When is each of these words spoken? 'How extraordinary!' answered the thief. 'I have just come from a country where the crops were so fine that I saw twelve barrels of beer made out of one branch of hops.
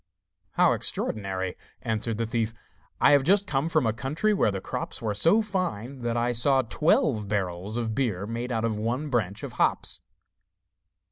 'How 0.53 0.73
extraordinary!' 0.73 1.55
answered 1.83 2.17
the 2.17 2.25
thief. 2.25 2.55
'I 2.99 3.11
have 3.11 3.21
just 3.23 3.45
come 3.45 3.69
from 3.69 3.85
a 3.85 3.93
country 3.93 4.33
where 4.33 4.49
the 4.49 4.59
crops 4.59 4.99
were 4.99 5.13
so 5.13 5.43
fine 5.43 5.99
that 6.01 6.17
I 6.17 6.31
saw 6.31 6.63
twelve 6.63 7.27
barrels 7.27 7.77
of 7.77 7.93
beer 7.93 8.25
made 8.25 8.51
out 8.51 8.65
of 8.65 8.79
one 8.79 9.09
branch 9.11 9.43
of 9.43 9.51
hops. 9.61 10.01